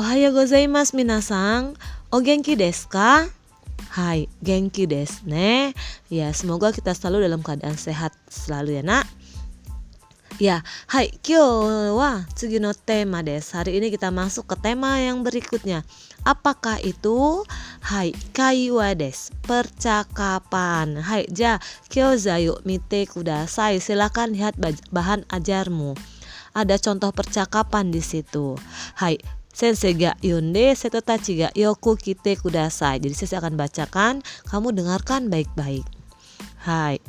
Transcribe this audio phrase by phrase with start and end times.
[0.00, 1.76] Ohayo gozaimasu minasan.
[2.08, 3.28] O genki desu ka?
[3.92, 5.76] Hai, genki desu ne.
[6.08, 9.04] Ya, semoga kita selalu dalam keadaan sehat selalu ya, Nak.
[10.40, 11.44] Ya, hai, kyo
[12.00, 13.60] wa tsugi no tema desu.
[13.60, 15.84] Hari ini kita masuk ke tema yang berikutnya.
[16.24, 17.44] Apakah itu?
[17.84, 19.36] Hai, kaiwa desu.
[19.44, 20.96] Percakapan.
[21.04, 21.60] Hai, ja,
[21.92, 23.84] kyo zayu mite kudasai.
[23.84, 24.56] Silakan lihat
[24.88, 25.92] bahan ajarmu.
[26.56, 28.56] Ada contoh percakapan di situ.
[28.96, 33.02] Hai, Sensei ga yonde seto tachi ga yoku kite kudasai.
[33.02, 34.14] Jadi saya akan bacakan,
[34.46, 35.84] kamu dengarkan baik-baik.
[36.62, 37.02] Hai.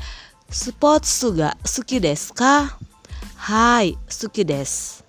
[0.51, 2.75] Sports ga suki desu ka?
[3.47, 5.05] Hai, suki desu.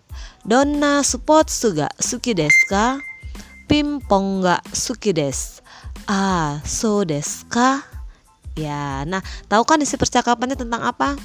[0.46, 3.00] Donna sports ga suki desu ka?
[3.66, 5.64] Pimpong ga suki desu.
[6.06, 7.83] Ah, so desu ka?
[8.52, 11.16] Ya, nah, tahu kan isi percakapannya tentang apa?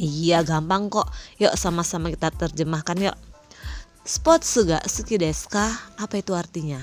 [0.00, 1.06] Iya, gampang kok.
[1.36, 3.16] Yuk sama-sama kita terjemahkan yuk.
[4.00, 5.76] Sport suga suki desu ka?
[6.00, 6.80] Apa itu artinya?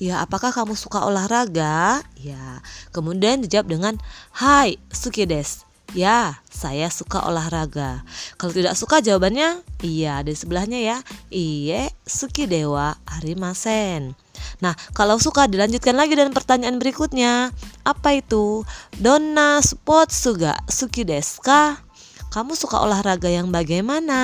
[0.00, 2.00] Ya, apakah kamu suka olahraga?
[2.16, 3.94] Ya, kemudian dijawab dengan
[4.32, 5.68] Hai, suki desu.
[5.92, 8.00] Ya, saya suka olahraga.
[8.40, 10.96] Kalau tidak suka jawabannya iya di sebelahnya ya.
[11.28, 14.16] Iye, suki dewa arimasen.
[14.64, 17.52] Nah, kalau suka dilanjutkan lagi dengan pertanyaan berikutnya.
[17.84, 18.64] Apa itu?
[18.96, 21.80] Donna sport suga suki desu ka?
[22.28, 24.20] Kamu suka olahraga yang bagaimana?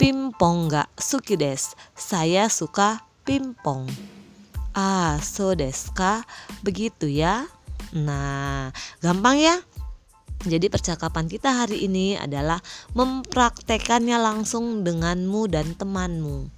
[0.00, 1.76] Pimpong gak suki des.
[1.92, 3.84] Saya suka pimpong.
[4.72, 6.24] Ah, so deska.
[6.64, 7.44] Begitu ya.
[7.92, 8.72] Nah,
[9.04, 9.60] gampang ya?
[10.48, 12.64] Jadi percakapan kita hari ini adalah
[12.96, 16.48] mempraktekannya langsung denganmu dan temanmu.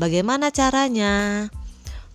[0.00, 1.44] Bagaimana caranya?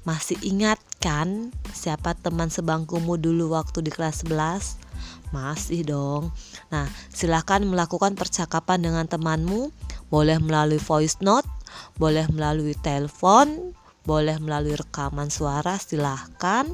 [0.01, 4.81] Masih ingat kan siapa teman sebangkumu dulu waktu di kelas 11?
[5.29, 6.33] Masih dong.
[6.73, 9.69] Nah, silahkan melakukan percakapan dengan temanmu
[10.11, 11.47] boleh melalui voice note,
[11.95, 13.71] boleh melalui telepon,
[14.03, 16.67] boleh melalui rekaman suara, silahkan.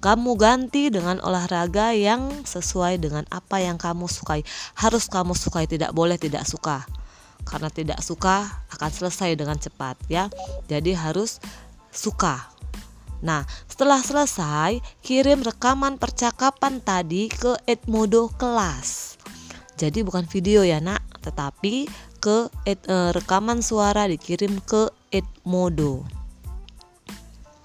[0.00, 4.40] Kamu ganti dengan olahraga yang sesuai dengan apa yang kamu sukai.
[4.74, 6.88] Harus kamu sukai, tidak boleh tidak suka.
[7.44, 10.32] Karena tidak suka akan selesai dengan cepat ya.
[10.72, 11.36] Jadi harus
[11.92, 12.48] suka.
[13.20, 19.20] Nah, setelah selesai, kirim rekaman percakapan tadi ke Edmodo kelas.
[19.76, 21.88] Jadi bukan video ya, Nak, tetapi
[22.20, 26.04] ke ed, uh, rekaman suara dikirim ke Edmodo.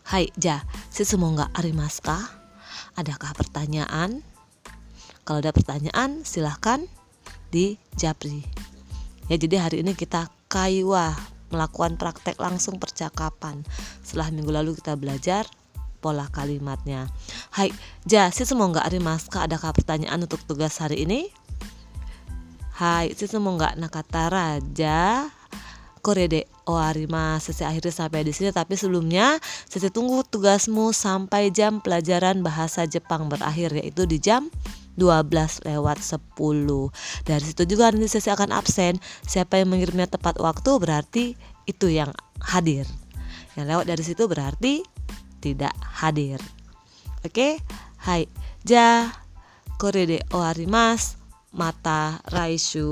[0.07, 2.15] Hai, ja, si semoga arimaska.
[2.95, 4.23] Adakah pertanyaan?
[5.27, 6.87] Kalau ada pertanyaan, silahkan
[7.51, 8.47] di Japri.
[9.27, 11.11] Ya, jadi hari ini kita kaiwa
[11.51, 13.67] melakukan praktek langsung percakapan.
[14.05, 15.43] Setelah minggu lalu kita belajar
[15.99, 17.09] pola kalimatnya.
[17.51, 17.73] Hai,
[18.05, 19.43] ja, si semoga arimaska.
[19.49, 21.33] Adakah pertanyaan untuk tugas hari ini?
[22.75, 25.31] Hai, semoga nakata raja.
[26.03, 32.43] Korede Oarima sesi akhirnya sampai di sini tapi sebelumnya sesi tunggu tugasmu sampai jam pelajaran
[32.43, 34.51] bahasa Jepang berakhir yaitu di jam
[34.99, 36.35] 12 lewat 10
[37.23, 38.99] Dari situ juga nanti sesi akan absen.
[39.23, 42.11] Siapa yang mengirimnya tepat waktu berarti itu yang
[42.43, 42.83] hadir.
[43.55, 44.83] Yang lewat dari situ berarti
[45.39, 46.43] tidak hadir.
[47.23, 47.55] Oke,
[48.03, 48.27] hai
[48.67, 49.15] Ja.
[49.79, 51.24] Korede Oarimas
[51.55, 52.91] mata Raishu